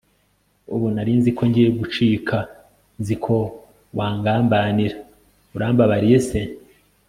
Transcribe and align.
ubu 0.73 0.87
narinzi 0.95 1.29
ko 1.37 1.41
ngiye 1.49 1.69
gucika 1.79 2.37
nzi 2.99 3.15
ko 3.25 3.35
wangamabanira, 3.97 4.97
urambabariye 5.55 6.17
se! 6.27 6.39